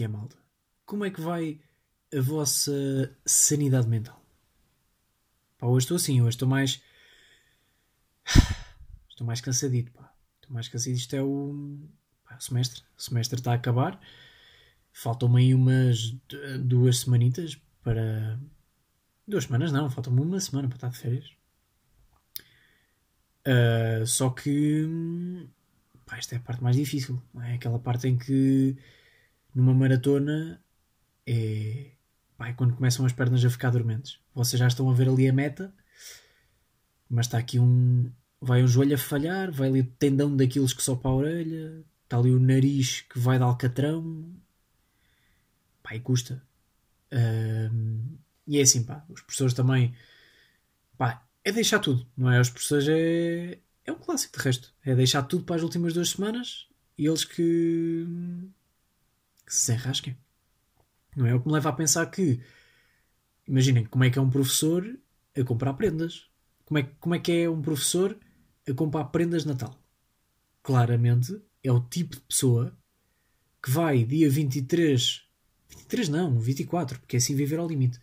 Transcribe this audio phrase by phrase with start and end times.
[0.00, 0.36] É malta?
[0.86, 1.60] Como é que vai
[2.14, 4.22] a vossa sanidade mental?
[5.58, 6.80] Pá, hoje estou assim, hoje estou mais.
[9.10, 10.14] Estou mais cansadito, pá.
[10.36, 11.00] Estou mais cansadito.
[11.00, 11.76] Isto é o,
[12.24, 12.82] pá, o semestre.
[12.96, 14.00] O semestre está a acabar.
[14.92, 16.14] Faltam-me aí umas
[16.60, 18.38] duas semanitas para.
[19.26, 21.32] Duas semanas não, falta-me uma semana para estar de férias.
[23.44, 24.86] Uh, só que.
[26.06, 27.20] Pá, esta é a parte mais difícil.
[27.42, 28.76] É aquela parte em que
[29.58, 30.62] numa maratona
[31.26, 31.90] é,
[32.36, 34.20] pá, é quando começam as pernas a ficar dormentes.
[34.32, 35.74] Vocês já estão a ver ali a meta,
[37.10, 38.10] mas está aqui um.
[38.40, 42.16] Vai um joelho a falhar, vai ali o tendão daqueles que sopa a orelha, está
[42.16, 44.32] ali o nariz que vai de alcatrão.
[45.82, 46.40] Pá, e custa.
[47.12, 49.92] Um, e é assim, pá, os professores também.
[50.96, 52.40] Pá, é deixar tudo, não é?
[52.40, 53.58] Os professores é.
[53.84, 54.72] É um clássico de resto.
[54.84, 58.06] É deixar tudo para as últimas duas semanas e eles que
[59.48, 60.14] que se enrasquem.
[61.16, 62.38] Não é o que me leva a pensar que,
[63.46, 64.86] imaginem, como é que é um professor
[65.34, 66.28] a comprar prendas?
[66.66, 68.18] Como é, como é que é um professor
[68.68, 69.74] a comprar prendas de Natal?
[70.62, 72.76] Claramente é o tipo de pessoa
[73.62, 75.26] que vai dia 23,
[75.70, 77.98] 23 não, 24, porque é assim viver ao limite.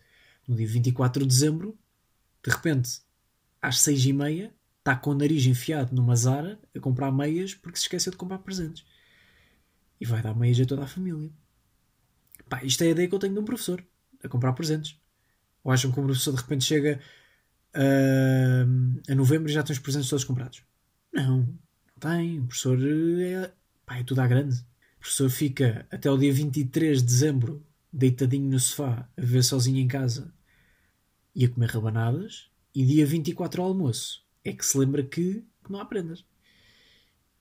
[0.48, 1.78] No dia 24 de dezembro,
[2.44, 3.00] de repente,
[3.62, 7.78] às 6 e meia, está com o nariz enfiado numa Zara a comprar meias porque
[7.78, 8.84] se esqueceu de comprar presentes
[10.00, 11.30] e vai dar meias a toda a família.
[12.48, 13.84] Pá, isto é a ideia que eu tenho de um professor,
[14.22, 14.98] a comprar presentes.
[15.64, 17.00] Ou acham que o professor de repente chega
[17.74, 20.62] uh, a novembro e já tem os presentes todos comprados?
[21.12, 22.40] Não, não tem.
[22.40, 22.78] O professor
[23.20, 23.52] é,
[23.84, 24.56] pá, é tudo à grande.
[24.96, 29.78] O professor fica até o dia 23 de dezembro deitadinho no sofá a ver sozinho
[29.78, 30.32] em casa
[31.34, 35.72] e a comer rabanadas e dia 24 ao almoço é que se lembra que, que
[35.72, 36.24] não há prendas.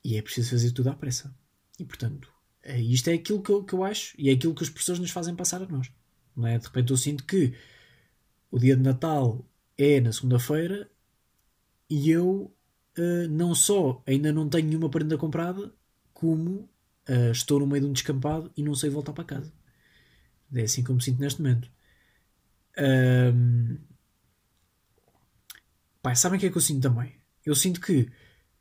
[0.04, 1.36] E é preciso fazer tudo à pressa.
[1.80, 2.32] E portanto,
[2.66, 5.12] isto é aquilo que eu, que eu acho e é aquilo que as pessoas nos
[5.12, 5.92] fazem passar a nós.
[6.36, 6.58] Não é?
[6.58, 7.54] De repente eu sinto que
[8.52, 9.46] o dia de Natal
[9.78, 10.90] é na segunda-feira
[11.90, 12.54] e eu
[12.98, 15.74] uh, não só ainda não tenho nenhuma prenda comprada,
[16.14, 16.70] como
[17.10, 19.54] uh, estou no meio de um descampado e não sei voltar para casa.
[20.54, 21.70] É assim como me sinto neste momento.
[22.78, 23.78] Um...
[26.02, 27.14] Pai, sabem o que é que eu sinto também?
[27.46, 28.10] Eu sinto que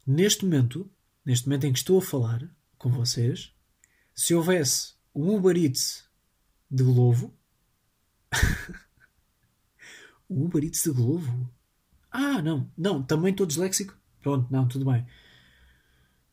[0.06, 0.91] neste momento,
[1.25, 2.48] neste momento em que estou a falar
[2.78, 3.53] com vocês,
[4.14, 6.08] se houvesse um Uber Eats
[6.70, 7.36] de Globo.
[10.30, 11.52] um Uber Eats de Globo?
[12.10, 13.98] Ah, não, não, também estou disléxico.
[14.20, 15.06] Pronto, não, tudo bem.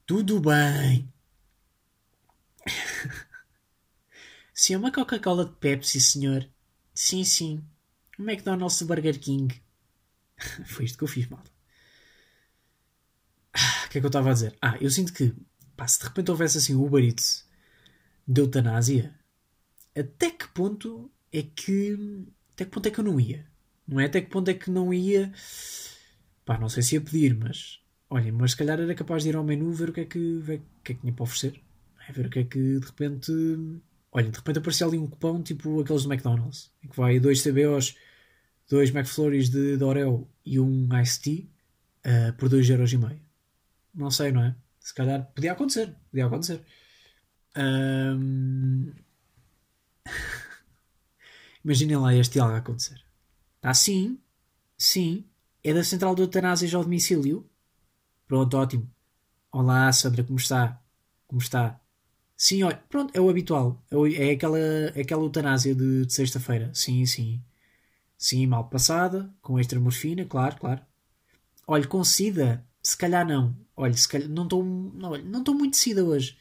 [0.06, 1.12] Tudo bem.
[4.53, 6.48] Se é uma Coca-Cola de Pepsi, senhor.
[6.94, 7.66] Sim, sim.
[8.19, 9.59] Um McDonald's de Burger King.
[10.68, 11.44] Foi isto que eu fiz, mal.
[13.53, 14.56] Ah, o que é que eu estava a dizer?
[14.62, 15.34] Ah, eu sinto que,
[15.75, 17.50] pá, se de repente houvesse assim o Uber Eats
[18.28, 19.14] de eutanásia,
[19.98, 22.26] até que ponto é que.
[22.54, 23.46] Até que ponto é que eu não ia?
[23.88, 24.06] Não é?
[24.06, 25.32] Até que ponto é que não ia.
[26.46, 27.80] Pá, não sei se ia pedir, mas.
[28.10, 30.38] Olhem, mas se calhar era capaz de ir ao menu ver o que é que,
[30.40, 31.62] ver, o que, é que tinha para oferecer.
[32.08, 33.31] É, ver o que é que de repente.
[34.12, 37.42] Olhem, de repente aparecia ali um cupão tipo aqueles do McDonald's, em que vai dois
[37.42, 37.96] CBOs,
[38.70, 39.86] dois McFlurries de, de
[40.46, 41.46] e um Ice Tea
[42.06, 43.18] uh, por 2,5€.
[43.96, 44.56] Não sei, não é?
[44.80, 45.96] Se calhar podia acontecer.
[46.10, 46.62] Podia acontecer.
[47.57, 48.91] Um...
[51.63, 53.01] Imaginem lá este algo a acontecer.
[53.57, 54.19] Está sim,
[54.78, 55.25] sim.
[55.63, 57.47] É da central de eutanásias ao domicílio.
[58.28, 58.89] Pronto, ótimo.
[59.51, 60.81] Olá, Sandra, como está?
[61.28, 61.79] Como está?
[62.35, 63.83] Sim, olha, pronto, é o habitual.
[63.91, 66.72] É, é aquela, é aquela eutanásia de, de sexta-feira.
[66.73, 67.44] Sim, sim.
[68.18, 70.81] Sim, mal passada, com extra morfina, claro, claro.
[71.68, 73.56] Olha, com SIDA, se calhar não.
[73.75, 76.38] Olha, se calhar, não estou não, não muito SIDA hoje.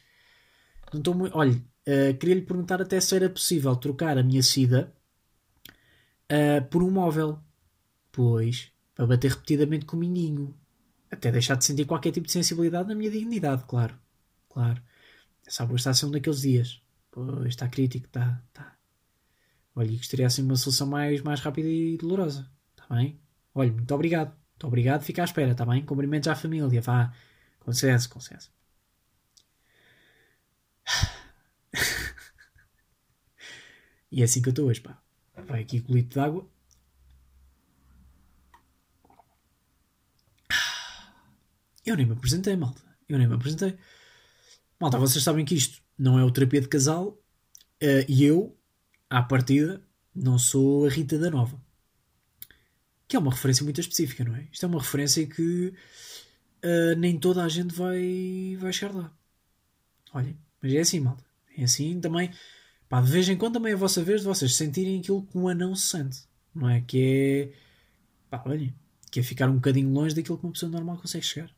[0.91, 1.37] Não estou muito.
[1.37, 4.93] Olha, uh, queria lhe perguntar até se era possível trocar a minha SIDA
[6.31, 7.39] uh, por um móvel.
[8.11, 10.55] Pois, para bater repetidamente com o mindinho.
[11.09, 13.97] Até deixar de sentir qualquer tipo de sensibilidade na minha dignidade, claro.
[14.49, 14.81] Claro.
[15.47, 16.81] Sabe, hoje está a ser um daqueles dias.
[17.09, 18.41] Pois, está crítico, está.
[18.47, 18.77] está.
[19.75, 22.49] Olha, gostaria assim uma solução mais, mais rápida e dolorosa.
[22.71, 23.19] Está bem?
[23.53, 24.29] Olha, muito obrigado.
[24.29, 25.03] Muito obrigado.
[25.03, 25.83] Fica à espera, está bem?
[25.85, 26.81] Cumprimentos à família.
[26.81, 27.13] Vá.
[27.59, 28.60] Com licença.
[34.11, 35.01] E é assim que eu estou hoje, pá.
[35.47, 36.47] Vai aqui com o litro de água.
[41.85, 42.81] Eu nem me apresentei, malta.
[43.09, 43.77] Eu nem me apresentei.
[44.79, 48.57] Malta, vocês sabem que isto não é o terapia de casal uh, e eu,
[49.09, 49.83] à partida,
[50.13, 51.61] não sou a Rita da Nova.
[53.07, 54.47] Que é uma referência muito específica, não é?
[54.51, 55.73] Isto é uma referência que
[56.63, 59.13] uh, nem toda a gente vai, vai chegar lá.
[60.13, 61.23] Olhem, mas é assim, malta.
[61.57, 62.31] É assim também.
[62.87, 65.37] Pá, de vez em quando também é a vossa vez de vocês sentirem aquilo que
[65.37, 66.27] um anão se sente.
[66.53, 66.81] Não é?
[66.81, 67.57] Que é.
[68.29, 68.75] Pá, olhem.
[69.09, 71.53] Que é ficar um bocadinho longe daquilo que uma pessoa normal consegue chegar.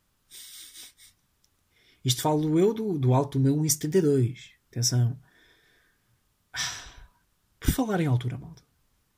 [2.04, 4.52] Isto falo eu do, do alto do meu 1,72.
[4.70, 5.18] Atenção.
[7.60, 8.62] Por falar em altura, malta.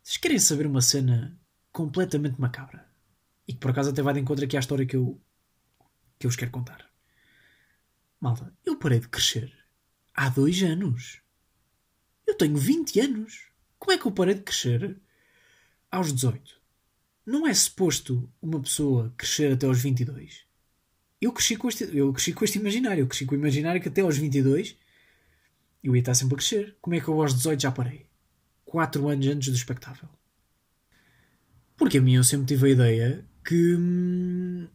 [0.03, 1.39] Vocês querem saber uma cena
[1.73, 2.89] completamente macabra?
[3.49, 5.21] E que por acaso até vai de encontro aqui à história que eu,
[6.19, 6.89] que eu vos quero contar.
[8.21, 9.56] Malta, eu parei de crescer
[10.17, 11.21] há dois anos.
[12.27, 13.45] Eu tenho 20 anos.
[13.79, 14.97] Como é que eu parei de crescer
[15.91, 16.57] aos 18?
[17.27, 20.45] Não é suposto uma pessoa crescer até aos 22?
[21.21, 23.03] Eu cresci com este, eu cresci com este imaginário.
[23.03, 24.77] Eu cresci com o imaginário que até aos 22
[25.85, 26.77] eu ia estar sempre a crescer.
[26.81, 28.07] Como é que eu aos 18 já parei?
[28.65, 30.09] 4 anos antes do espectável.
[31.77, 34.67] Porque a mim eu sempre tive a ideia que hum,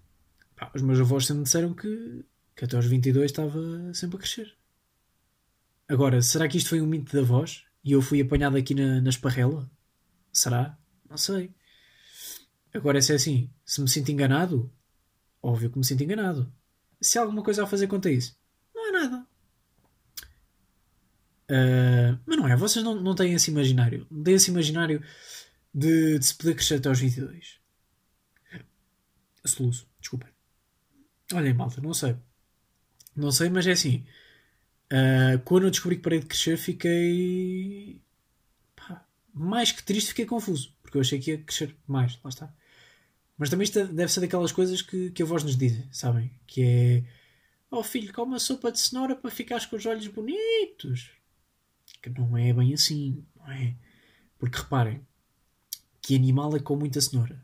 [0.55, 2.23] pá, os meus avós sempre disseram que,
[2.55, 4.60] que até aos 22 estava sempre a crescer.
[5.91, 7.65] Agora, será que isto foi um mito da voz?
[7.83, 9.69] E eu fui apanhado aqui na, na esparrela?
[10.31, 10.77] Será?
[11.09, 11.53] Não sei.
[12.73, 14.71] Agora, se é assim, se me sinto enganado,
[15.43, 16.49] óbvio que me sinto enganado.
[17.01, 18.39] Se há alguma coisa a fazer quanto a isso,
[18.73, 19.27] não é nada.
[21.49, 24.07] Uh, mas não é, vocês não, não têm esse imaginário.
[24.09, 25.03] Não têm esse imaginário
[25.73, 27.59] de, de se poder crescer até aos 22.
[29.43, 30.29] Soluço, desculpem.
[31.33, 32.15] Olhem, malta, não sei.
[33.13, 34.05] Não sei, mas é assim.
[34.91, 38.01] Uh, quando eu descobri que parei de crescer, fiquei.
[38.75, 40.75] Pá, mais que triste, fiquei confuso.
[40.81, 42.19] Porque eu achei que ia crescer mais.
[42.21, 42.53] Lá está.
[43.38, 46.31] Mas também isto deve ser daquelas coisas que, que a voz nos diz, sabem?
[46.45, 47.03] Que é.
[47.71, 51.09] Oh filho, come uma sopa de cenoura para ficares com os olhos bonitos.
[52.01, 53.75] Que não é bem assim, não é?
[54.38, 55.05] Porque reparem,
[56.01, 57.43] que animal é com muita cenoura?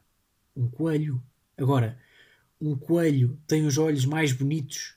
[0.56, 1.24] Um coelho.
[1.58, 1.98] Agora,
[2.60, 4.96] um coelho tem os olhos mais bonitos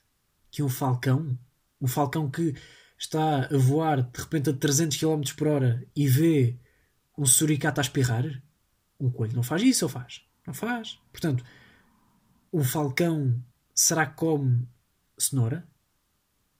[0.49, 1.37] que um falcão?
[1.81, 2.55] Um falcão que
[2.97, 6.59] está a voar de repente a 300 km por hora e vê
[7.17, 8.25] um suricato a espirrar,
[8.99, 10.23] um coelho não faz isso ou faz?
[10.45, 10.99] Não faz.
[11.11, 11.43] Portanto,
[12.51, 13.43] o falcão
[13.73, 14.67] será que come
[15.17, 15.67] cenoura?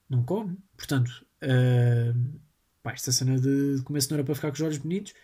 [0.08, 0.58] Não come.
[0.76, 2.40] Portanto, uh,
[2.82, 5.14] pá, esta cena de comer cenoura para ficar com os olhos bonitos,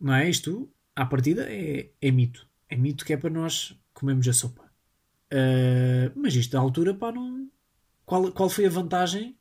[0.00, 0.72] não é isto?
[0.96, 2.48] À partida é, é mito.
[2.68, 4.64] É mito que é para nós comermos a sopa.
[5.32, 7.50] Uh, mas isto da altura, pá, não,
[8.08, 9.38] qual, qual foi a vantagem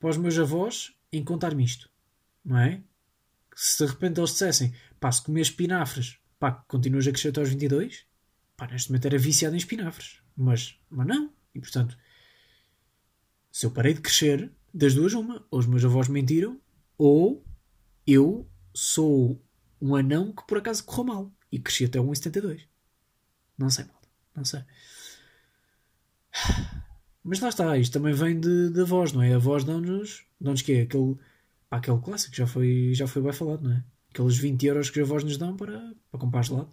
[0.00, 1.88] para os meus avós em contar-me isto?
[2.44, 2.82] Não é?
[3.54, 7.48] Se de repente eles dissessem, pá, se comer espinafres, pá, continuas a crescer até aos
[7.48, 8.04] 22,
[8.56, 10.20] pá, neste momento era viciado em espinafres.
[10.36, 11.32] Mas, mas não.
[11.54, 11.96] E portanto,
[13.52, 16.60] se eu parei de crescer, das duas uma, ou os meus avós mentiram,
[16.98, 17.46] ou
[18.04, 19.40] eu sou
[19.80, 22.66] um anão que por acaso correu mal e cresci até 1,72.
[23.56, 24.02] Não sei, mal.
[24.34, 24.64] Não sei.
[27.30, 29.32] Mas lá está, isto também vem de, da voz, não é?
[29.32, 30.26] A voz dão-nos
[30.64, 31.14] que é aquele,
[31.68, 33.84] pá, aquele clássico, já foi, já foi bem falado, não é?
[34.10, 36.72] Aqueles 20 euros que os avós nos dão para, para comprar gelado.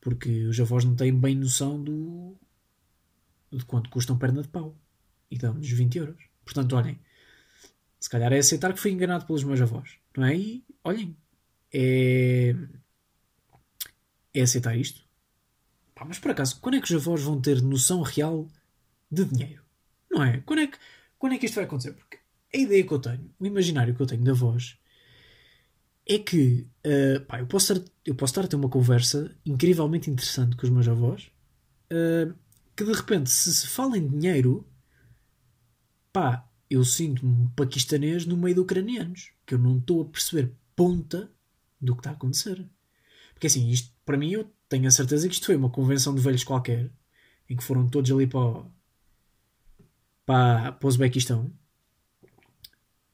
[0.00, 2.36] Porque os avós não têm bem noção do,
[3.52, 4.76] de quanto custa uma perna de pau.
[5.30, 6.24] E dão-nos 20 euros.
[6.44, 6.98] Portanto, olhem,
[8.00, 10.36] se calhar é aceitar que fui enganado pelos meus avós, não é?
[10.36, 11.16] E olhem,
[11.72, 12.56] é,
[14.34, 15.04] é aceitar isto.
[15.94, 18.48] Pá, mas por acaso, quando é que os avós vão ter noção real
[19.10, 19.62] de dinheiro.
[20.10, 20.38] Não é?
[20.38, 20.78] Quando é que,
[21.18, 21.92] quando é que isto vai acontecer?
[21.92, 22.18] Porque
[22.52, 24.76] a ideia que eu tenho, o imaginário que eu tenho da voz,
[26.06, 30.10] é que uh, pá, eu, posso estar, eu posso estar a ter uma conversa incrivelmente
[30.10, 31.30] interessante com os meus avós,
[31.92, 32.34] uh,
[32.76, 34.66] que de repente, se se fala em dinheiro,
[36.12, 40.52] pá, eu sinto-me um paquistanês no meio de ucranianos, que eu não estou a perceber
[40.74, 41.30] ponta
[41.80, 42.68] do que está a acontecer.
[43.32, 46.20] Porque assim, isto, para mim, eu tenho a certeza que isto foi uma convenção de
[46.20, 46.90] velhos qualquer,
[47.48, 48.64] em que foram todos ali para,
[50.30, 51.52] para, para o Uzbequistão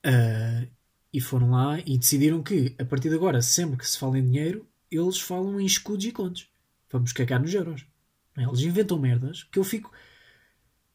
[0.04, 0.68] uh,
[1.10, 4.22] e foram lá e decidiram que a partir de agora, sempre que se fala em
[4.22, 6.46] dinheiro, eles falam em escudos e contos.
[6.90, 7.86] Vamos cagar nos euros.
[8.36, 8.42] É?
[8.42, 9.90] Eles inventam merdas que eu fico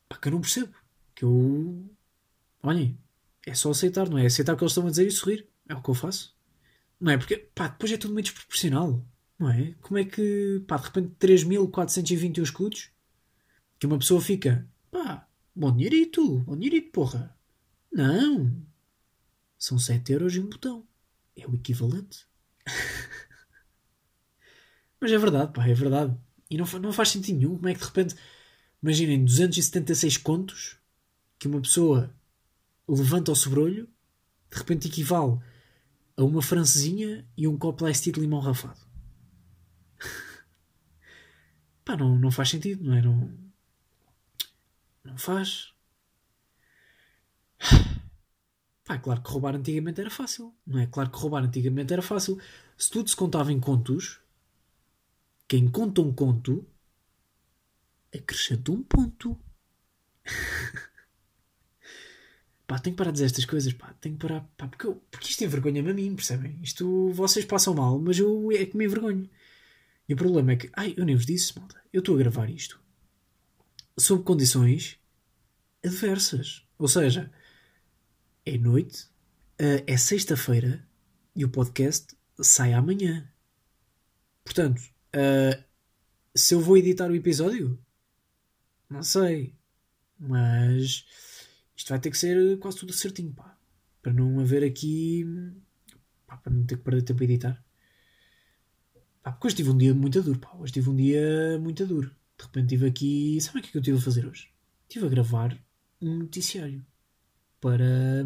[0.07, 0.75] pá, que eu não percebo.
[1.15, 1.89] Que eu
[2.61, 2.95] olhem,
[3.43, 4.27] é só aceitar, não é?
[4.27, 5.47] Aceitar o que eles estão a dizer e sorrir.
[5.67, 6.37] É o que eu faço.
[6.99, 7.17] Não é?
[7.17, 9.03] Porque pá, depois é tudo meio desproporcional.
[9.39, 9.73] Não é?
[9.81, 12.91] Como é que pá, de repente 3.421 escudos
[13.79, 15.27] que uma pessoa fica pá,
[15.61, 17.37] Bom dinheirito, bom dinheirito, porra.
[17.91, 18.65] Não.
[19.59, 20.87] São 7 euros e um botão.
[21.35, 22.25] É o equivalente.
[24.99, 26.17] Mas é verdade, pá, é verdade.
[26.49, 27.57] E não, não faz sentido nenhum.
[27.57, 28.15] Como é que de repente,
[28.81, 30.79] imaginem, 276 contos
[31.37, 32.11] que uma pessoa
[32.87, 33.87] levanta ao sobrolho,
[34.49, 35.39] de repente equivale
[36.17, 38.81] a uma francesinha e um copo de limão rafado.
[41.85, 43.01] pá, não, não faz sentido, não é?
[43.03, 43.50] Não,
[45.11, 45.73] não faz.
[48.85, 50.87] Pá, claro que roubar antigamente era fácil, não é?
[50.87, 52.39] Claro que roubar antigamente era fácil.
[52.77, 54.19] Se tudo se contava em contos,
[55.47, 56.65] quem conta um conto
[58.13, 59.39] acrescenta um ponto.
[62.67, 64.95] pá, tenho que parar de dizer estas coisas, pá, tenho que parar, pá, porque, eu,
[65.11, 66.59] porque isto envergonha-me a mim, percebem?
[66.61, 69.29] Isto, vocês passam mal, mas eu é que me envergonho.
[70.09, 72.49] E o problema é que, ai, eu nem vos disse, malta, eu estou a gravar
[72.49, 72.81] isto
[73.97, 74.99] sob condições
[75.83, 76.65] adversas.
[76.77, 77.31] Ou seja,
[78.45, 79.05] é noite,
[79.61, 80.87] uh, é sexta-feira
[81.35, 83.29] e o podcast sai amanhã.
[84.43, 84.81] Portanto,
[85.15, 85.63] uh,
[86.35, 87.79] se eu vou editar o episódio,
[88.89, 89.55] não sei.
[90.19, 91.05] Mas
[91.75, 93.57] isto vai ter que ser quase tudo certinho, pá.
[94.01, 95.25] Para não haver aqui.
[96.27, 97.65] Pá, para não ter que perder tempo a editar.
[99.23, 100.53] Pá, porque hoje tive um dia muito duro, pá.
[100.55, 102.09] Hoje tive um dia muito duro.
[102.37, 103.39] De repente tive aqui.
[103.41, 104.51] Sabe o que é que eu tive a fazer hoje?
[104.87, 105.57] Estive a gravar
[106.01, 106.85] um noticiário
[107.59, 108.25] para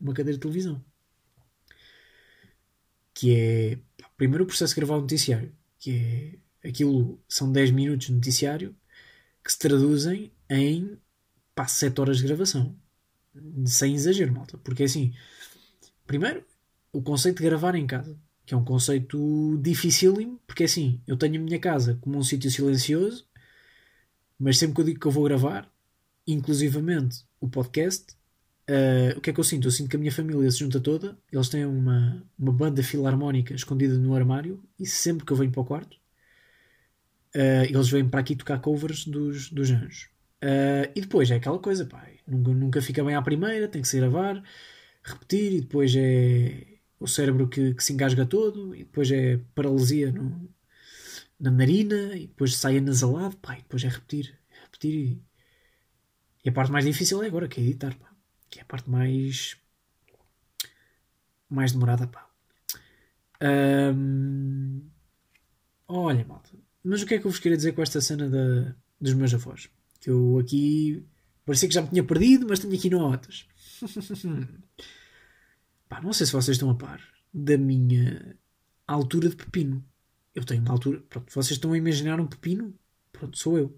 [0.00, 0.82] uma cadeira de televisão.
[3.14, 3.78] Que é.
[4.16, 5.54] Primeiro o processo de gravar um noticiário.
[5.78, 6.68] Que é.
[6.68, 8.74] Aquilo são 10 minutos de noticiário
[9.44, 10.96] que se traduzem em
[11.54, 12.76] pá, 7 horas de gravação.
[13.66, 14.58] Sem exagero, malta.
[14.58, 15.12] Porque é assim.
[16.06, 16.44] Primeiro,
[16.92, 18.18] o conceito de gravar em casa.
[18.44, 20.40] Que é um conceito dificílimo.
[20.46, 21.00] Porque é assim.
[21.06, 23.26] Eu tenho a minha casa como um sítio silencioso.
[24.38, 25.72] Mas sempre que eu digo que eu vou gravar,
[26.26, 28.12] inclusivamente o podcast,
[28.68, 29.66] uh, o que é que eu sinto?
[29.66, 33.54] Eu sinto que a minha família se junta toda, eles têm uma, uma banda filarmónica
[33.54, 35.96] escondida no armário e sempre que eu venho para o quarto,
[37.34, 40.10] uh, eles vêm para aqui tocar covers dos, dos anjos.
[40.42, 43.88] Uh, e depois é aquela coisa, pá, nunca, nunca fica bem à primeira, tem que
[43.88, 44.42] se gravar,
[45.02, 46.66] repetir, e depois é
[46.98, 50.48] o cérebro que, que se engasga todo, e depois é paralisia no,
[51.38, 55.20] na narina, e depois sai anasalado, e depois é repetir, repetir
[56.44, 58.10] e a parte mais difícil é agora, que é editar, pá.
[58.50, 59.56] Que é a parte mais.
[61.48, 62.28] mais demorada, pá.
[63.94, 64.82] Um...
[65.86, 66.50] Olha, malta.
[66.84, 68.74] Mas o que é que eu vos queria dizer com esta cena da...
[69.00, 69.68] dos meus avós?
[70.00, 71.06] Que eu aqui.
[71.44, 73.46] parecia que já me tinha perdido, mas tenho aqui notas.
[75.88, 77.00] pá, não sei se vocês estão a par
[77.32, 78.36] da minha
[78.86, 79.84] altura de pepino.
[80.34, 81.00] Eu tenho uma altura.
[81.08, 82.74] Pronto, vocês estão a imaginar um pepino?
[83.12, 83.76] Pronto, sou eu.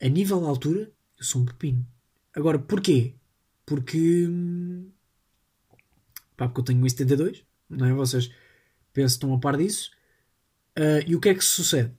[0.00, 1.86] A nível de altura, eu sou um pepino.
[2.34, 3.14] Agora, porquê?
[3.66, 4.26] Porque.
[6.36, 7.92] Pá, porque eu tenho 1,72, não é?
[7.92, 8.30] Vocês
[8.92, 9.90] pensam estão a par disso.
[10.78, 11.92] Uh, e o que é que sucede?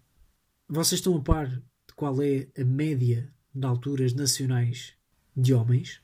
[0.67, 4.93] Vocês estão a par de qual é a média de alturas nacionais
[5.37, 6.01] de homens?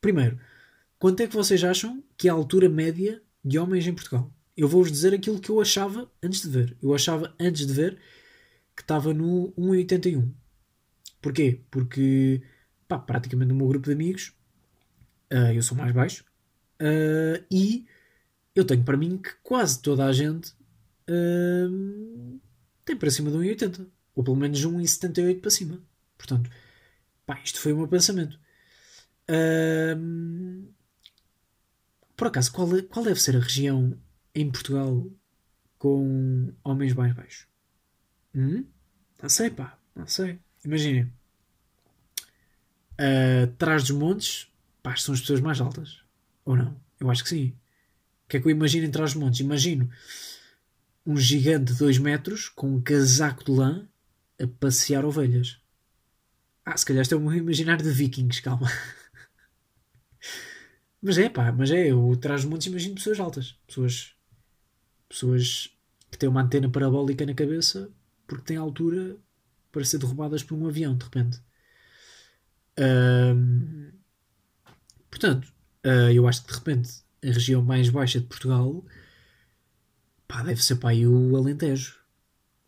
[0.00, 0.40] Primeiro,
[0.98, 4.32] quanto é que vocês acham que é a altura média de homens em Portugal?
[4.56, 6.76] Eu vou-vos dizer aquilo que eu achava antes de ver.
[6.80, 7.98] Eu achava antes de ver
[8.74, 10.32] que estava no 1,81.
[11.20, 11.60] Porquê?
[11.70, 12.42] Porque
[12.86, 14.32] pá, praticamente no meu grupo de amigos
[15.32, 16.24] uh, eu sou mais baixo
[16.80, 17.86] uh, e
[18.54, 20.52] eu tenho para mim que quase toda a gente
[21.08, 22.40] uh,
[22.84, 25.80] tem para cima de 1,80 ou pelo menos 1,78 para cima.
[26.16, 26.50] Portanto,
[27.24, 28.40] pá, isto foi o meu pensamento.
[32.16, 33.96] por acaso, qual, qual deve ser a região
[34.34, 35.06] em Portugal
[35.78, 37.46] com homens mais baixos?
[38.34, 38.64] Hum?
[39.22, 40.40] Não sei, pá, não sei.
[40.68, 41.10] Imaginem.
[43.00, 43.46] Uh,
[43.76, 44.48] dos montes,
[44.82, 46.02] pá, são as pessoas mais altas.
[46.44, 46.78] Ou não?
[47.00, 47.54] Eu acho que sim.
[48.26, 49.40] O que é que eu imagino em trás dos montes?
[49.40, 49.90] Imagino
[51.06, 53.88] um gigante de 2 metros com um casaco de lã
[54.38, 55.58] a passear ovelhas.
[56.66, 58.70] Ah, se calhar estou a imaginar de vikings, calma.
[61.00, 63.58] mas é pá, mas é, eu trás dos montes imagino pessoas altas.
[63.66, 64.14] Pessoas,
[65.08, 65.70] pessoas
[66.10, 67.90] que têm uma antena parabólica na cabeça
[68.26, 69.16] porque têm altura
[69.78, 71.40] para ser derrubadas por um avião de repente.
[75.08, 75.52] Portanto,
[75.86, 76.90] uh, eu acho que de repente
[77.22, 78.84] a região mais baixa de Portugal
[80.26, 81.96] pá, deve ser para aí o Alentejo,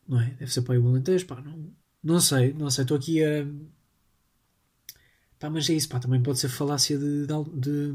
[0.06, 0.30] não é?
[0.30, 3.44] Deve ser para aí o Alentejo, pá, não, não sei, não sei, estou aqui a.
[5.40, 7.92] Pá, mas é isso, pá, também pode ser falácia de, de,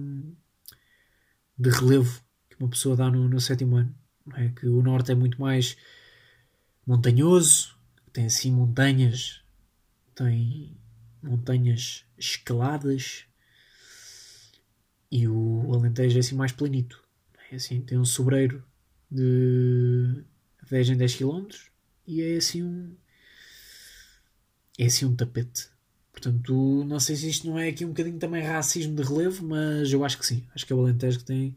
[1.57, 3.95] de relevo que uma pessoa dá no, no sétimo ano,
[4.25, 4.49] não é?
[4.49, 5.77] Que o norte é muito mais
[6.85, 7.74] montanhoso,
[8.15, 9.41] tem assim montanhas,
[10.15, 10.77] tem
[11.21, 13.25] montanhas escaladas
[15.11, 17.03] e o Alentejo é assim mais planito.
[17.51, 18.63] É assim, tem um sobreiro
[19.11, 20.23] de
[20.69, 21.47] 10 em 10 km
[22.07, 22.95] e é assim um
[24.79, 25.67] é assim um tapete.
[26.13, 29.91] Portanto, não sei se isto não é aqui um bocadinho também racismo de relevo, mas
[29.91, 30.47] eu acho que sim.
[30.55, 31.53] Acho que é o Alentejo que tem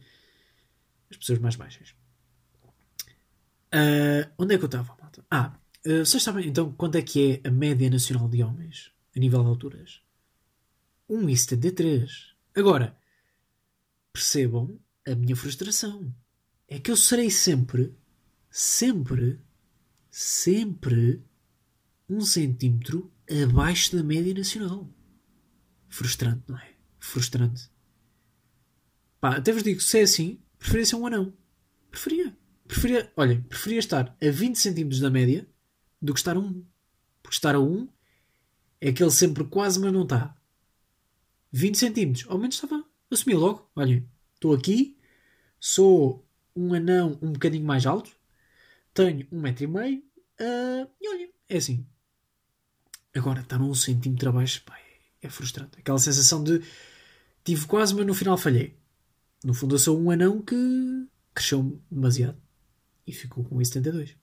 [1.08, 1.94] as pessoas mais baixas.
[3.72, 5.24] Uh, onde é que eu estava, malta?
[5.30, 5.56] Ah,
[5.88, 8.92] uh, vocês sabem então quanto é que é a média nacional de homens?
[9.18, 10.00] a nível de alturas.
[11.10, 12.08] 1,73.
[12.54, 12.96] Agora,
[14.12, 16.14] percebam a minha frustração.
[16.68, 17.94] É que eu serei sempre,
[18.50, 19.40] sempre,
[20.10, 21.22] sempre
[22.08, 24.88] um centímetro abaixo da média nacional.
[25.88, 26.74] Frustrante, não é?
[26.98, 27.70] Frustrante.
[29.20, 31.32] Pá, até vos digo, se é assim, preferia ser um anão.
[31.90, 32.36] Preferia.
[32.66, 35.48] Preferia, olhem, preferia estar a 20 centímetros da média
[36.00, 36.64] do que estar a 1.
[37.22, 37.88] Porque estar a 1
[38.80, 40.36] é aquele sempre quase, mas não está.
[41.52, 42.84] 20 centímetros, ao menos estava.
[43.10, 43.70] Assumi logo.
[43.74, 44.98] Olhem, estou aqui,
[45.58, 48.10] sou um anão um bocadinho mais alto,
[48.92, 49.98] tenho um metro e meio,
[50.40, 51.86] uh, e olhem, é assim.
[53.14, 55.78] Agora, estar um centímetro abaixo, pá, é, é frustrante.
[55.78, 56.62] Aquela sensação de
[57.44, 58.76] tive quase, mas no final falhei.
[59.42, 60.54] No fundo, eu sou um anão que
[61.32, 62.36] cresceu demasiado
[63.06, 64.14] e ficou com 1,72.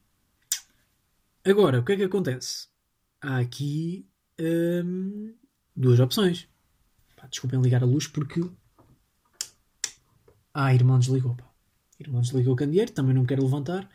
[1.45, 2.67] Agora, o que é que acontece?
[3.21, 4.09] Há aqui
[4.39, 5.35] hum,
[5.75, 6.49] duas opções.
[7.15, 8.41] Pá, desculpem ligar a luz porque.
[10.51, 11.35] Ah, irmão desligou.
[11.35, 11.47] Pá.
[11.99, 13.87] Irmão desligou o candeeiro, também não quero levantar.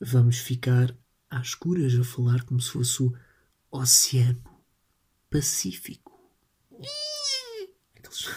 [0.00, 0.96] Vamos ficar
[1.28, 3.12] às escuras a falar como se fosse o
[3.72, 4.40] Oceano
[5.28, 6.16] Pacífico.
[7.96, 8.28] Aqueles,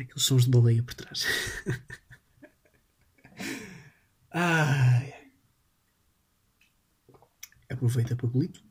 [0.00, 1.26] aqueles sons de baleia por trás.
[4.32, 5.19] Ai.
[7.70, 8.62] Aproveita para bolito.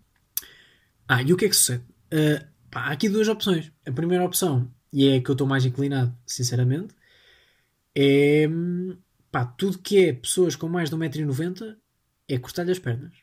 [1.08, 1.84] Ah, e o que é que sucede?
[2.14, 3.72] Uh, pá, há aqui duas opções.
[3.86, 6.94] A primeira opção, e é a que eu estou mais inclinado, sinceramente,
[7.96, 8.48] é
[9.32, 11.78] pá, tudo que é pessoas com mais de 1,90m
[12.28, 13.14] é cortar-lhe as pernas.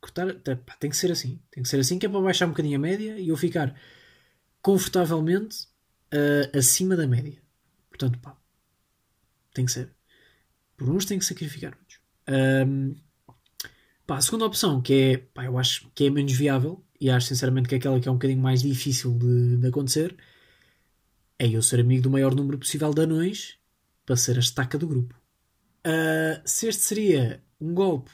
[0.00, 1.40] Cortar, pá, tem que ser assim.
[1.50, 3.74] Tem que ser assim que é para baixar um bocadinho a média e eu ficar
[4.60, 5.68] confortavelmente
[6.12, 7.40] uh, acima da média.
[7.88, 8.36] Portanto, pá,
[9.54, 9.90] tem que ser.
[10.76, 12.00] Por uns tem que sacrificar outros.
[12.28, 12.94] Um,
[14.06, 17.28] pá, a segunda opção, que é, pá, eu acho que é menos viável, e acho
[17.28, 20.16] sinceramente que é aquela que é um bocadinho mais difícil de, de acontecer,
[21.38, 23.56] é eu ser amigo do maior número possível de anões
[24.06, 25.20] para ser a estaca do grupo.
[25.84, 28.10] Uh, se este seria um golpe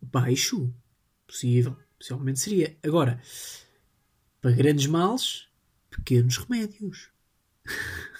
[0.00, 0.70] baixo,
[1.26, 2.76] possível, possivelmente seria.
[2.82, 3.20] Agora,
[4.40, 5.48] para grandes males,
[5.90, 7.10] pequenos remédios.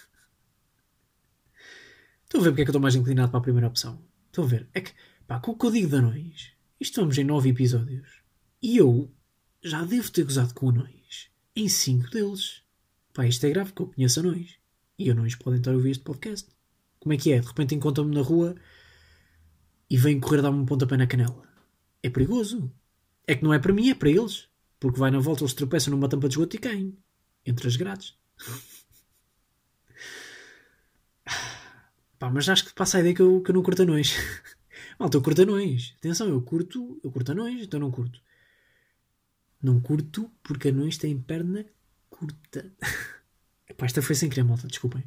[2.24, 4.02] Estão a ver porque é que eu estou mais inclinado para a primeira opção?
[4.26, 4.68] Estão a ver?
[4.74, 4.92] É que,
[5.26, 8.08] pá, com o que eu digo de anões, isto vamos em nove episódios.
[8.62, 9.12] E eu
[9.62, 12.62] já devo ter gozado com anões em cinco deles.
[13.12, 14.58] Pá, isto é grave, porque eu conheço anões.
[14.98, 16.48] E anões podem estar a ouvir este podcast.
[17.00, 17.40] Como é que é?
[17.40, 18.54] De repente encontram-me na rua
[19.90, 21.42] e vêm correr dar-me um pontapé na canela.
[22.02, 22.72] É perigoso.
[23.26, 24.48] É que não é para mim, é para eles.
[24.78, 26.96] Porque vai na volta, eles tropeçam numa tampa de esgoto e caem.
[27.44, 28.16] Entre as grades.
[32.18, 34.14] Pá, mas acho que passa a ideia que eu, que eu não curto anões.
[34.98, 35.94] Malta, eu curto anões.
[35.98, 38.20] Atenção, eu curto, eu curto anões, então não curto.
[39.62, 41.64] Não curto porque anões têm perna
[42.11, 42.72] curta.
[43.76, 45.04] Pá, esta foi sem querer, malta, desculpem.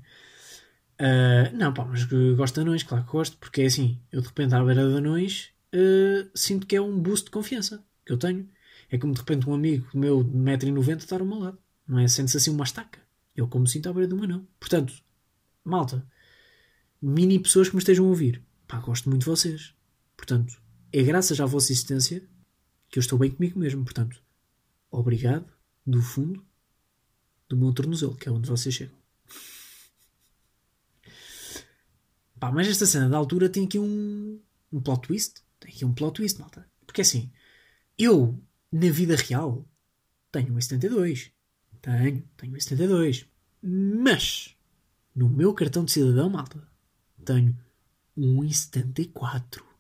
[1.01, 2.04] Uh, não, pá, mas
[2.36, 4.97] gosto de anões, claro que gosto, porque é assim, eu de repente à beira de
[4.97, 8.47] anões uh, sinto que é um boost de confiança que eu tenho.
[8.89, 11.58] É como de repente um amigo meu de 1,90m estar ao meu lado.
[11.88, 12.08] Não é?
[12.08, 12.99] Sente-se assim uma estaca.
[13.36, 14.47] Eu como sinto à beira de um anão.
[14.60, 14.93] Portanto,
[15.63, 16.06] malta,
[17.01, 18.43] mini pessoas que me estejam a ouvir.
[18.67, 19.73] Pá, gosto muito de vocês.
[20.21, 20.62] Portanto,
[20.93, 22.23] é graças à vossa existência
[22.88, 23.84] que eu estou bem comigo mesmo.
[23.84, 24.21] Portanto,
[24.91, 25.51] obrigado
[25.84, 26.45] do fundo
[27.49, 28.95] do meu tornozelo, que é onde vocês chegam.
[32.39, 34.39] Pá, mas esta cena da altura tem aqui um,
[34.71, 35.41] um plot twist.
[35.60, 36.69] Tem aqui um plot twist, malta.
[36.86, 37.31] Porque assim,
[37.97, 38.39] eu,
[38.71, 39.67] na vida real,
[40.31, 41.31] tenho 1,72.
[41.81, 43.25] Tenho, tenho 1,72.
[43.63, 44.55] Mas,
[45.15, 46.63] no meu cartão de cidadão, malta,
[47.25, 47.57] tenho
[48.15, 49.70] 1,74.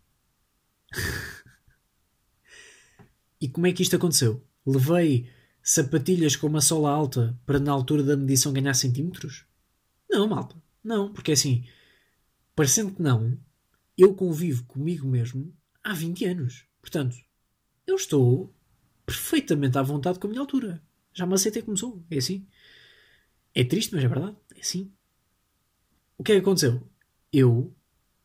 [3.39, 4.45] E como é que isto aconteceu?
[4.65, 5.29] Levei
[5.63, 9.45] sapatilhas com uma sola alta para na altura da medição ganhar centímetros?
[10.09, 10.55] Não, malta.
[10.83, 11.65] Não, porque assim,
[12.55, 13.37] parecendo que não,
[13.97, 16.65] eu convivo comigo mesmo há 20 anos.
[16.81, 17.15] Portanto,
[17.85, 18.53] eu estou
[19.05, 20.81] perfeitamente à vontade com a minha altura.
[21.13, 22.03] Já me aceitei como sou.
[22.09, 22.47] É assim.
[23.53, 24.35] É triste, mas é verdade.
[24.55, 24.91] É assim.
[26.17, 26.81] O que é que aconteceu?
[27.31, 27.73] eu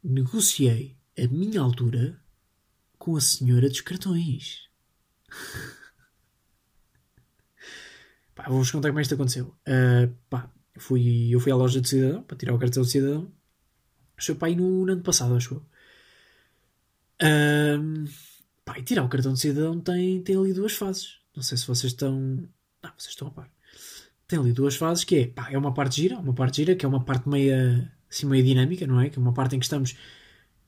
[0.02, 2.20] negociei a minha altura
[3.06, 4.68] com a senhora dos cartões.
[8.34, 9.56] pá, vou-vos contar como é isto aconteceu.
[9.60, 13.30] Uh, pá, fui, eu fui à loja de cidadão para tirar o cartão de cidadão.
[14.18, 15.64] Que pai no, no, ano passado, acho eu.
[17.22, 18.08] Uh,
[18.64, 21.20] pá, e tirar o cartão de cidadão tem, tem ali duas fases.
[21.32, 22.18] Não sei se vocês estão.
[22.82, 23.48] Não, vocês estão a par.
[24.26, 26.84] Tem ali duas fases que é, pá, é uma parte gira, uma parte gira, que
[26.84, 29.10] é uma parte meia assim meio dinâmica, não é?
[29.10, 29.96] Que é uma parte em que estamos,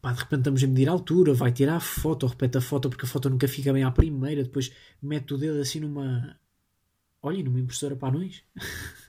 [0.01, 2.89] pá, de repente estamos a medir a altura, vai tirar a foto, repete a foto
[2.89, 6.39] porque a foto nunca fica bem à primeira, depois mete o dedo assim numa.
[7.23, 8.43] Olha, numa impressora para anões.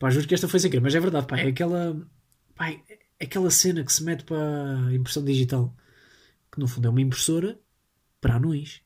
[0.00, 1.94] Pá, juro que esta foi sem querer, mas é verdade, pá, é aquela,
[2.54, 2.80] pá, é
[3.20, 5.76] aquela cena que se mete para impressão digital,
[6.50, 7.60] que no fundo é uma impressora
[8.18, 8.80] para anões.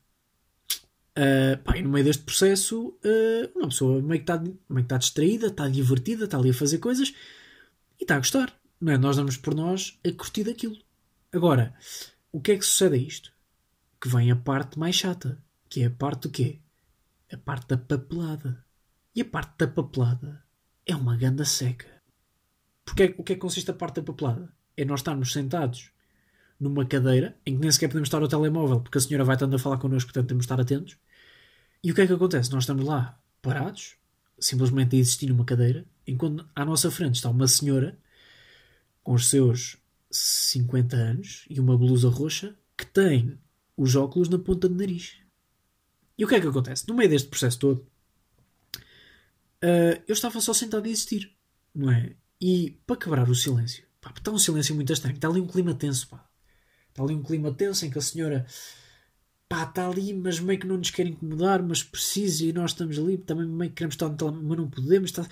[1.17, 4.43] Uh, pá, e no meio deste processo, uh, uma pessoa meio que está
[4.77, 7.13] está distraída, está divertida, está ali a fazer coisas
[7.97, 8.53] e está a gostar.
[8.79, 8.97] Não é?
[8.97, 10.77] Nós damos por nós a curtir daquilo.
[11.31, 11.73] Agora,
[12.31, 13.31] o que é que sucede a isto?
[13.99, 16.59] Que vem a parte mais chata, que é a parte do quê?
[17.31, 18.63] A parte da papelada.
[19.15, 20.43] E a parte da papelada
[20.85, 21.87] é uma ganda seca.
[22.83, 24.53] Porque o que é que consiste a parte da papelada?
[24.77, 25.91] É nós estarmos sentados
[26.59, 29.55] numa cadeira em que nem sequer podemos estar ao telemóvel porque a senhora vai estando
[29.55, 30.97] a falar connosco, portanto temos de estar atentos.
[31.83, 32.51] E o que é que acontece?
[32.51, 33.95] Nós estamos lá parados,
[34.39, 37.97] simplesmente a existir numa cadeira, enquanto à nossa frente está uma senhora
[39.05, 39.77] com os seus
[40.11, 43.37] 50 anos e uma blusa roxa que tem
[43.77, 45.17] os óculos na ponta do nariz.
[46.17, 46.87] E o que é que acontece?
[46.87, 47.87] No meio deste processo todo,
[49.63, 51.31] uh, eu estava só sentado a existir,
[51.73, 52.15] não é?
[52.41, 55.75] E para quebrar o silêncio, pá, está um silêncio muito estranho, está ali um clima
[55.75, 56.27] tenso, pá.
[56.89, 58.47] Está ali um clima tenso em que a senhora
[59.47, 62.97] pá, está ali, mas meio que não nos quer incomodar, mas precisa e nós estamos
[62.97, 65.11] ali, também meio que queremos estar no telemóvel, mas não podemos.
[65.11, 65.27] Está...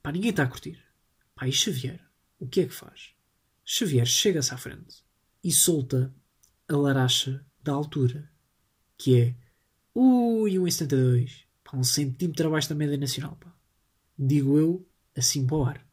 [0.00, 0.78] Pá, ninguém está a curtir.
[1.34, 2.07] Pá, e Xavier,
[2.38, 3.14] o que é que faz?
[3.64, 5.02] Xavier chega-se à frente
[5.42, 6.14] e solta
[6.68, 8.30] a laracha da altura,
[8.96, 9.34] que é
[9.94, 13.54] ui, 1,72, pá, um centímetro abaixo da média nacional, pá.
[14.18, 15.88] Digo eu, assim para o ar.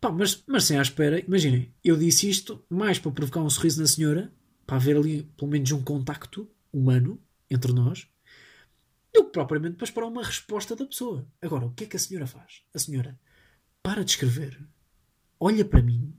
[0.00, 3.80] Pá, mas, mas sem à espera, imaginem, eu disse isto mais para provocar um sorriso
[3.80, 4.32] na senhora,
[4.66, 7.20] para haver ali pelo menos um contacto humano
[7.50, 8.08] entre nós,
[9.12, 11.26] do que propriamente para esperar uma resposta da pessoa.
[11.40, 12.62] Agora, o que é que a senhora faz?
[12.74, 13.18] A senhora
[13.82, 14.60] para de escrever,
[15.38, 16.12] olha para mim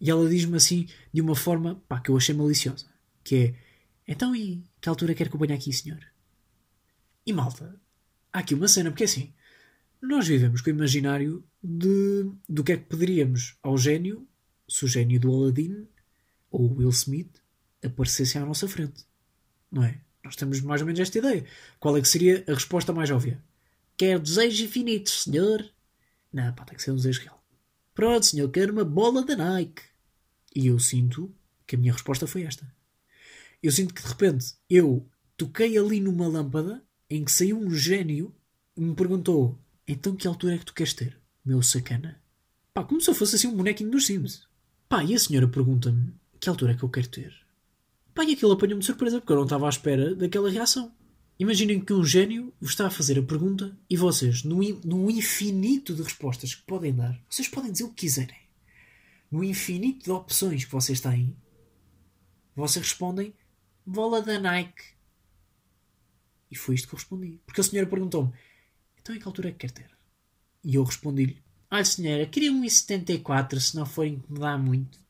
[0.00, 2.86] e ela diz-me assim de uma forma pá, que eu achei maliciosa,
[3.24, 3.54] que é
[4.06, 6.00] então e que altura quer que eu ponha aqui, senhor?
[7.26, 7.78] E malta,
[8.32, 9.34] há aqui uma cena, porque é assim,
[10.00, 14.26] nós vivemos com o imaginário de, do que é que pediríamos ao gênio
[14.66, 15.86] se o gênio do Aladdin
[16.50, 17.42] ou Will Smith
[17.84, 19.04] aparecessem à nossa frente.
[19.70, 20.00] Não é?
[20.24, 21.44] Nós temos mais ou menos esta ideia.
[21.78, 23.42] Qual é que seria a resposta mais óbvia?
[23.96, 25.68] Quer desejos infinitos, senhor?
[26.32, 27.37] Não, pá, tem que ser um desejo real.
[27.98, 29.82] Pronto, senhor, quero uma bola da Nike.
[30.54, 31.34] E eu sinto
[31.66, 32.64] que a minha resposta foi esta.
[33.60, 35.04] Eu sinto que de repente eu
[35.36, 36.80] toquei ali numa lâmpada
[37.10, 38.32] em que saiu um gênio
[38.76, 42.22] e me perguntou então que altura é que tu queres ter, meu sacana?
[42.72, 44.46] Pá, como se eu fosse assim um bonequinho dos Sims.
[44.88, 47.34] Pá, e a senhora pergunta-me que altura é que eu quero ter?
[48.14, 50.94] Pá, e aquilo apanhou-me de surpresa porque eu não estava à espera daquela reação.
[51.38, 55.94] Imaginem que um gênio vos está a fazer a pergunta e vocês, no, no infinito
[55.94, 58.36] de respostas que podem dar, vocês podem dizer o que quiserem.
[59.30, 61.36] No infinito de opções que vocês têm,
[62.56, 63.32] vocês respondem
[63.86, 64.82] bola da Nike.
[66.50, 67.40] E foi isto que eu respondi.
[67.46, 68.32] Porque a senhora perguntou-me
[69.08, 69.90] então em que altura é que quer ter?
[70.62, 75.00] E eu respondi-lhe: Olha, senhora, queria um 74 se não for incomodar muito.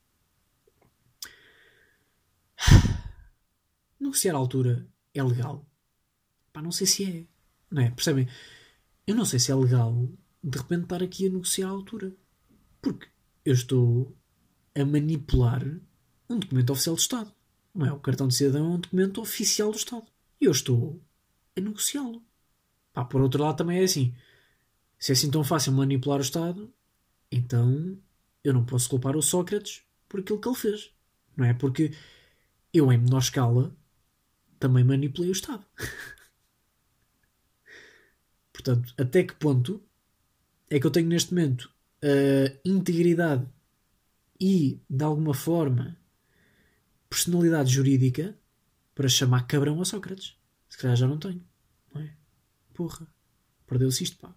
[3.98, 5.67] Negociar a altura é legal?
[6.58, 7.24] Pá, não sei se é.
[7.70, 7.90] Não é?
[7.92, 8.26] Percebem?
[9.06, 10.08] Eu não sei se é legal
[10.42, 12.12] de repente estar aqui a negociar a altura.
[12.82, 13.06] Porque
[13.44, 14.12] eu estou
[14.74, 15.62] a manipular
[16.28, 17.32] um documento oficial do Estado.
[17.72, 17.92] Não é?
[17.92, 20.06] O cartão de cidadão é um documento oficial do Estado.
[20.40, 21.00] E eu estou
[21.56, 22.24] a negociá-lo.
[22.92, 24.12] Pá, por outro lado, também é assim.
[24.98, 26.74] Se é assim tão fácil manipular o Estado,
[27.30, 27.96] então
[28.42, 30.90] eu não posso culpar o Sócrates por aquilo que ele fez.
[31.36, 31.54] Não é?
[31.54, 31.92] Porque
[32.74, 33.72] eu, em menor escala,
[34.58, 35.64] também manipulei o Estado.
[38.58, 39.80] Portanto, até que ponto
[40.68, 43.46] é que eu tenho neste momento a integridade
[44.40, 45.96] e, de alguma forma,
[47.08, 48.36] personalidade jurídica
[48.96, 50.36] para chamar cabrão a Sócrates?
[50.68, 51.40] Se calhar já não tenho.
[51.94, 52.12] Não é?
[52.74, 53.06] Porra,
[53.64, 54.34] perdeu-se isto, pá.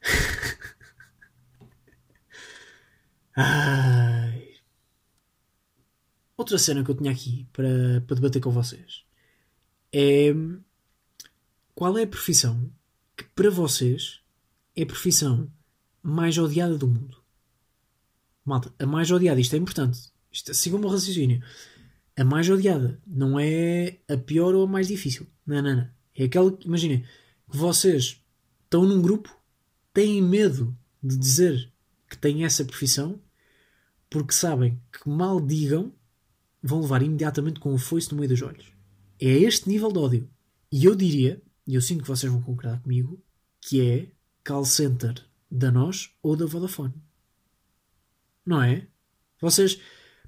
[3.36, 4.54] Ai.
[6.34, 9.04] Outra cena que eu tinha aqui para, para debater com vocês
[9.92, 10.32] é
[11.74, 12.70] qual é a profissão
[13.16, 14.20] que para vocês
[14.76, 15.50] é a profissão
[16.02, 17.22] mais odiada do mundo?
[18.44, 20.12] Malta, a mais odiada, isto é importante.
[20.30, 21.42] Isto, sigam o meu raciocínio.
[22.16, 25.26] A mais odiada não é a pior ou a mais difícil.
[25.46, 25.90] Não, não, não.
[26.14, 27.04] É aquela que, imaginem,
[27.50, 28.22] que vocês
[28.64, 29.36] estão num grupo,
[29.92, 31.72] têm medo de dizer
[32.08, 33.20] que têm essa profissão,
[34.08, 35.92] porque sabem que mal digam,
[36.62, 38.72] vão levar imediatamente com o foice no meio dos olhos.
[39.20, 40.30] É este nível de ódio.
[40.70, 43.22] E eu diria, e eu sinto que vocês vão concordar comigo,
[43.60, 44.12] que é
[44.44, 46.94] call center da nós ou da Vodafone.
[48.44, 48.86] Não é?
[49.40, 49.80] Vocês,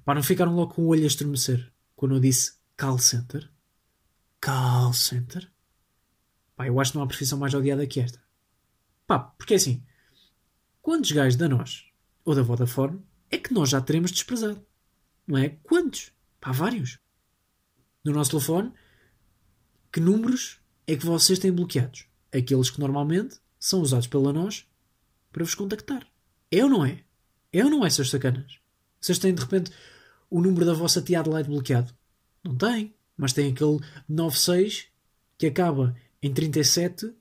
[0.03, 3.49] para não ficaram logo com o olho a estremecer quando eu disse call center.
[4.41, 5.51] Call center?
[6.55, 8.21] Pá, eu acho que não há profissão mais odiada que esta.
[9.05, 9.83] Pá, porque é assim,
[10.81, 11.85] quantos gajos da nós,
[12.25, 14.65] ou da Vodafone, é que nós já teremos desprezado?
[15.27, 15.49] Não é?
[15.63, 16.11] Quantos?
[16.41, 16.99] Pá, vários.
[18.03, 18.73] No nosso telefone,
[19.91, 22.05] que números é que vocês têm bloqueados?
[22.33, 24.65] Aqueles que normalmente são usados pela nós
[25.31, 26.07] para vos contactar.
[26.49, 27.03] É ou não é?
[27.51, 28.57] É ou não é, seus sacanas?
[28.99, 29.69] Vocês têm de repente
[30.29, 31.93] o número da vossa tia Adelaide bloqueado?
[32.43, 34.87] Não tem, mas tem aquele 96
[35.37, 37.13] que acaba em 37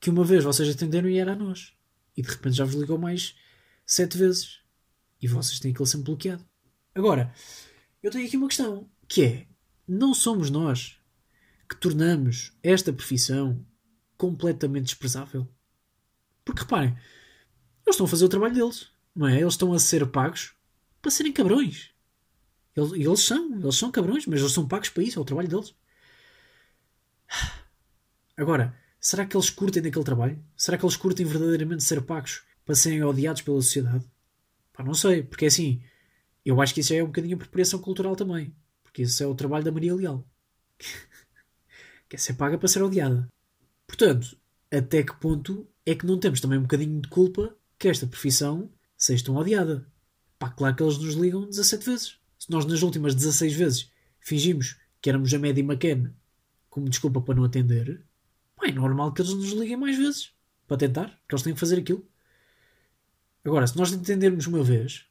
[0.00, 1.72] que uma vez vocês atenderam e era a nós.
[2.16, 3.36] E de repente já vos ligou mais
[3.86, 4.60] 7 vezes.
[5.22, 6.44] E vocês têm aquele sempre bloqueado.
[6.94, 7.32] Agora,
[8.02, 9.46] eu tenho aqui uma questão, que é,
[9.86, 10.98] não somos nós
[11.68, 13.64] que tornamos esta profissão
[14.16, 15.48] completamente desprezável?
[16.44, 16.90] Porque reparem,
[17.84, 19.40] eles estão a fazer o trabalho deles, não é?
[19.40, 20.54] Eles estão a ser pagos
[21.00, 21.90] para serem cabrões.
[22.74, 25.48] Eles, eles são, eles são cabrões, mas eles são pagos para isso, é o trabalho
[25.48, 25.74] deles.
[28.36, 30.44] Agora, será que eles curtem daquele trabalho?
[30.56, 34.04] Será que eles curtem verdadeiramente ser pagos para serem odiados pela sociedade?
[34.72, 35.82] Pá, não sei, porque é assim,
[36.44, 38.54] eu acho que isso é um bocadinho apropriação cultural também.
[38.82, 40.24] Porque isso é o trabalho da Maria Leal.
[42.08, 43.28] que é ser paga para ser odiada.
[43.86, 44.36] Portanto,
[44.70, 48.70] até que ponto é que não temos também um bocadinho de culpa que esta profissão
[48.96, 49.86] seja tão odiada?
[50.38, 52.18] Pá, claro que eles nos ligam 17 vezes.
[52.38, 53.90] Se nós nas últimas 16 vezes
[54.20, 56.12] fingimos que éramos a Maddie McCann
[56.68, 58.04] como desculpa para não atender,
[58.54, 60.32] pá, é normal que eles nos liguem mais vezes
[60.66, 62.06] para tentar, que eles têm que fazer aquilo.
[63.44, 65.06] Agora, se nós entendermos uma vez,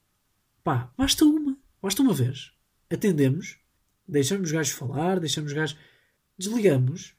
[0.64, 2.52] pá, basta uma, basta uma vez.
[2.92, 3.58] Atendemos,
[4.08, 5.78] deixamos os gajos falar, deixamos os gajos.
[6.38, 7.16] Desligamos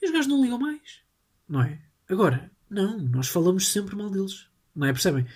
[0.00, 1.00] e os gajos não ligam mais.
[1.48, 1.80] Não é?
[2.08, 4.48] Agora, não, nós falamos sempre mal deles.
[4.74, 4.92] Não é?
[4.92, 5.26] Percebem?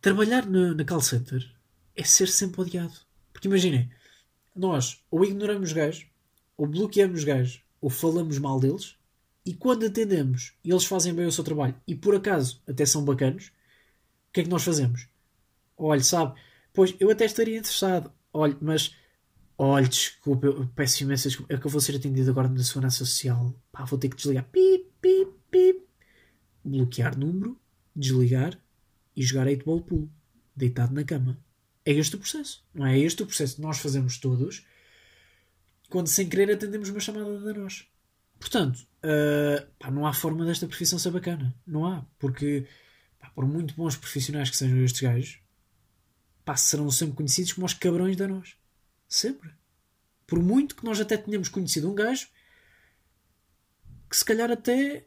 [0.00, 1.48] Trabalhar na, na call center
[1.94, 2.94] é ser sempre odiado.
[3.32, 3.90] Porque imaginem,
[4.54, 6.06] nós ou ignoramos os gajos,
[6.56, 8.96] ou bloqueamos os gajos, ou falamos mal deles,
[9.44, 13.04] e quando atendemos e eles fazem bem o seu trabalho e por acaso até são
[13.04, 13.46] bacanos,
[14.28, 15.08] o que é que nós fazemos?
[15.76, 16.38] Olha, sabe,
[16.72, 18.94] pois eu até estaria interessado, olha, mas
[19.62, 22.98] olha, desculpa, eu peço imensa desculpa, é que eu vou ser atendido agora na Segurança
[22.98, 25.86] Social, pá, vou ter que desligar, pip, pip, pip,
[26.64, 27.60] bloquear número,
[27.94, 28.58] desligar
[29.14, 30.10] e jogar 8 ball pool,
[30.56, 31.38] deitado na cama.
[31.84, 32.98] É este o processo, não é?
[32.98, 34.64] É este o processo que nós fazemos todos
[35.90, 37.86] quando sem querer atendemos uma chamada de nós.
[38.38, 41.54] Portanto, uh, pá, não há forma desta profissão ser bacana.
[41.66, 42.06] Não há.
[42.18, 42.66] Porque,
[43.18, 45.38] pá, por muito bons profissionais que sejam estes gajos,
[46.44, 48.59] pá, serão sempre conhecidos como os cabrões da nós.
[49.10, 49.52] Sempre.
[50.24, 52.28] Por muito que nós até tenhamos conhecido um gajo
[54.08, 55.04] que se calhar até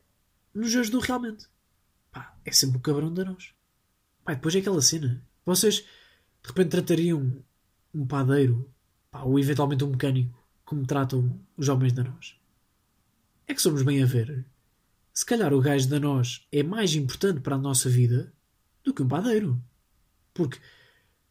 [0.54, 1.48] nos ajudou realmente.
[2.12, 3.54] Pá, é sempre o cabrão da nós.
[4.26, 5.26] Pá, depois é aquela cena.
[5.46, 7.42] Vocês de repente tratariam
[7.94, 8.70] um padeiro
[9.10, 12.38] pá, ou eventualmente um mecânico como tratam os homens da nós.
[13.48, 14.46] É que somos bem a ver.
[15.14, 18.34] Se calhar o gajo da nós é mais importante para a nossa vida
[18.84, 19.64] do que um padeiro.
[20.34, 20.60] Porque,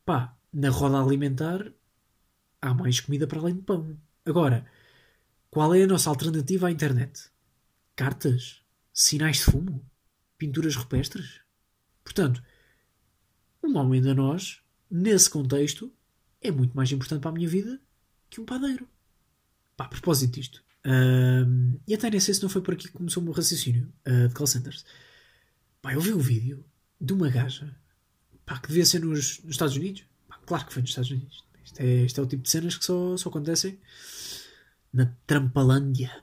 [0.06, 1.70] pá, na roda alimentar
[2.62, 3.98] há mais comida para além de pão.
[4.25, 4.64] Agora,
[5.51, 7.29] qual é a nossa alternativa à internet?
[7.96, 8.62] Cartas?
[8.94, 9.85] Sinais de fumo?
[10.38, 11.40] Pinturas rupestres?
[12.05, 12.42] Portanto,
[13.62, 15.92] um homem da nós, nesse contexto,
[16.40, 17.81] é muito mais importante para a minha vida
[18.31, 18.88] que um padeiro.
[19.77, 20.64] Pá, a propósito disto.
[21.87, 24.29] E até nem sei se não foi por aqui que começou o meu raciocínio uh,
[24.29, 24.85] de call centers.
[25.81, 26.64] Pá, eu vi um vídeo
[27.01, 27.77] de uma gaja
[28.44, 30.05] pá, que devia ser nos, nos Estados Unidos.
[30.29, 31.44] Pá, claro que foi nos Estados Unidos.
[31.64, 33.79] Isto é, isto é o tipo de cenas que só, só acontecem
[34.92, 36.22] na Trampalândia.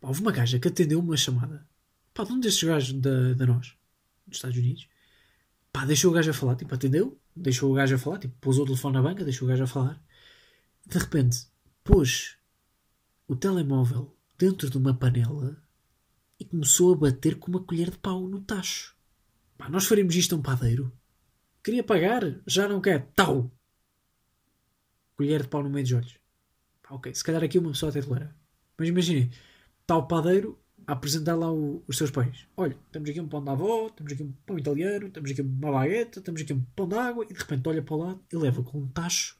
[0.00, 1.66] Pá, houve uma gaja que atendeu uma chamada
[2.14, 3.76] pá, de um destes gajos da, da nós,
[4.26, 4.88] dos Estados Unidos.
[5.72, 8.58] Pá, deixou o gajo a falar, tipo, atendeu, deixou o gajo a falar, tipo, pôs
[8.58, 10.02] o telefone na banca, deixou o gajo a falar.
[10.86, 11.46] De repente,
[11.84, 12.36] pôs
[13.28, 15.56] o telemóvel dentro de uma panela
[16.38, 18.96] e começou a bater com uma colher de pau no tacho.
[19.58, 20.92] Pá, nós faremos isto a um padeiro?
[21.66, 23.10] Queria pagar, já não quer.
[23.16, 23.50] Tau!
[25.16, 26.16] Colher de pau no meio dos olhos.
[26.80, 28.32] Pá, ok, se calhar aqui uma pessoa até tolera.
[28.78, 29.32] Mas imaginem,
[29.80, 32.46] está o padeiro a apresentar lá o, os seus pães.
[32.56, 35.72] Olha, temos aqui um pão da avó, temos aqui um pão italiano, temos aqui uma
[35.72, 38.36] baguete, temos aqui um pão de água e de repente olha para o lado e
[38.36, 39.36] leva com um tacho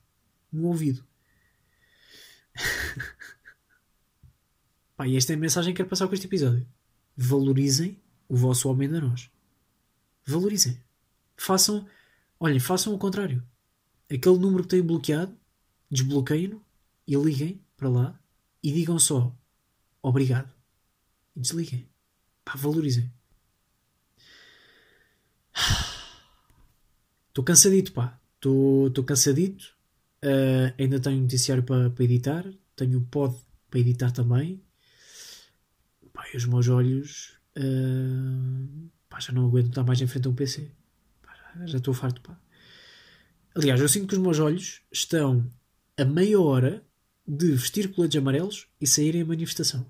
[0.50, 1.06] no ouvido.
[4.96, 6.66] Pá, e esta é a mensagem que quero passar com este episódio.
[7.16, 9.30] Valorizem o vosso homem da nós.
[10.26, 10.84] Valorizem.
[11.36, 11.86] Façam,
[12.38, 13.42] olhem, façam o contrário.
[14.12, 15.36] Aquele número que têm bloqueado,
[15.90, 16.64] desbloqueiem-no
[17.06, 18.20] e liguem para lá
[18.62, 19.34] e digam só
[20.02, 20.52] obrigado.
[21.34, 21.88] E desliguem.
[22.44, 23.12] Pá, valorizem.
[27.28, 28.18] Estou cansadito, pá.
[28.36, 29.74] Estou cansadito.
[30.24, 32.44] Uh, ainda tenho noticiário para, editar.
[32.74, 33.36] Tenho o pod
[33.68, 34.62] para editar também.
[36.12, 40.30] Pá, e os meus olhos uh, pá, já não aguento estar mais em frente a
[40.30, 40.70] um PC.
[41.64, 42.20] Já, estou farto.
[42.20, 42.38] Pá.
[43.54, 45.50] Aliás, eu sinto que os meus olhos estão
[45.96, 46.84] a meia hora
[47.26, 49.86] de vestir coletes amarelos e saírem a manifestação.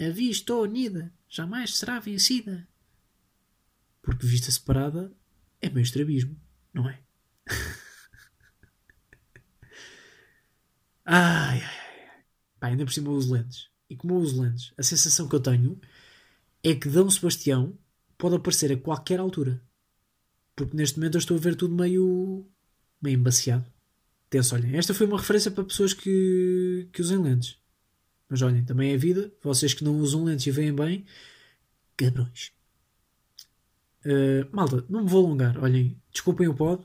[0.00, 2.66] A vista unida jamais será vencida.
[4.02, 5.12] Porque vista separada
[5.60, 6.36] é meio estrabismo,
[6.72, 7.00] não é?
[11.04, 12.24] ai, ai, ai.
[12.58, 13.68] Pá, ainda por cima eu uso lentes.
[13.88, 15.80] E como eu uso lentes, a sensação que eu tenho
[16.62, 17.78] é que Dom Sebastião
[18.16, 19.62] pode aparecer a qualquer altura.
[20.64, 22.46] Porque neste momento eu estou a ver tudo meio.
[23.00, 23.64] meio embaciado.
[24.28, 27.56] Tenso, olhem, esta foi uma referência para pessoas que, que usem lentes.
[28.28, 29.32] Mas olhem, também é vida.
[29.42, 31.06] Vocês que não usam lentes e veem bem,
[31.96, 32.52] cabrões.
[34.04, 35.58] Uh, malta, não me vou alongar.
[35.62, 36.84] Olhem, desculpem o pod.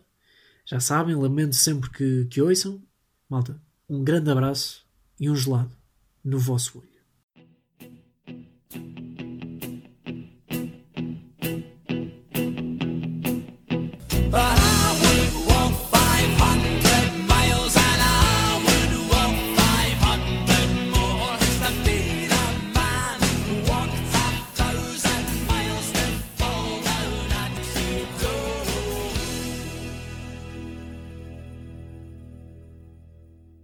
[0.65, 2.81] Já sabem, lamento sempre que, que ouçam.
[3.27, 3.59] Malta,
[3.89, 4.85] um grande abraço
[5.19, 5.75] e um gelado
[6.23, 6.92] no vosso olho.